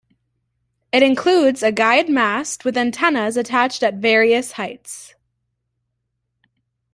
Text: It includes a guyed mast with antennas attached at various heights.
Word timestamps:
It 0.91 1.03
includes 1.03 1.61
a 1.61 1.71
guyed 1.71 2.09
mast 2.09 2.65
with 2.65 2.75
antennas 2.75 3.37
attached 3.37 3.83
at 3.83 3.99
various 4.01 4.53
heights. 4.53 5.13